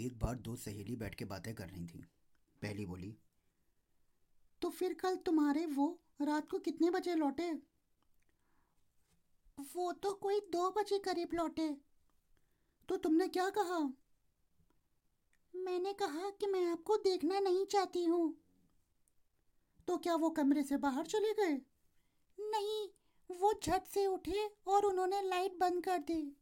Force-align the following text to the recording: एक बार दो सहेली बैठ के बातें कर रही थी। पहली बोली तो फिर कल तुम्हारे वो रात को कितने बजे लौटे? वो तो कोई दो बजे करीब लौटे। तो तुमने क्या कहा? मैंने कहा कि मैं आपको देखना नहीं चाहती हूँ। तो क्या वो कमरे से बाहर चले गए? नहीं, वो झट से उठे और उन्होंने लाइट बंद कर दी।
एक 0.00 0.18
बार 0.18 0.34
दो 0.34 0.56
सहेली 0.56 0.96
बैठ 0.96 1.14
के 1.14 1.24
बातें 1.24 1.54
कर 1.54 1.68
रही 1.68 1.86
थी। 1.86 2.04
पहली 2.62 2.86
बोली 2.86 3.16
तो 4.62 4.70
फिर 4.70 4.94
कल 4.94 5.16
तुम्हारे 5.16 5.66
वो 5.66 6.00
रात 6.22 6.48
को 6.50 6.58
कितने 6.58 6.90
बजे 6.90 7.14
लौटे? 7.14 7.50
वो 9.74 9.92
तो 9.92 10.12
कोई 10.12 10.40
दो 10.40 10.70
बजे 10.70 10.98
करीब 10.98 11.28
लौटे। 11.34 11.68
तो 12.88 12.96
तुमने 12.96 13.28
क्या 13.28 13.48
कहा? 13.50 13.78
मैंने 15.54 15.92
कहा 15.92 16.30
कि 16.30 16.46
मैं 16.46 16.64
आपको 16.66 16.96
देखना 16.96 17.40
नहीं 17.40 17.66
चाहती 17.66 18.04
हूँ। 18.04 18.40
तो 19.88 19.96
क्या 19.96 20.14
वो 20.14 20.30
कमरे 20.30 20.62
से 20.62 20.76
बाहर 20.76 21.06
चले 21.06 21.32
गए? 21.32 21.60
नहीं, 22.38 22.88
वो 23.30 23.52
झट 23.64 23.84
से 23.84 24.06
उठे 24.06 24.46
और 24.66 24.84
उन्होंने 24.84 25.22
लाइट 25.22 25.58
बंद 25.58 25.84
कर 25.84 25.98
दी। 25.98 26.36